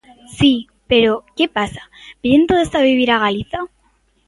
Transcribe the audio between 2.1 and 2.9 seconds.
¿veñen todos a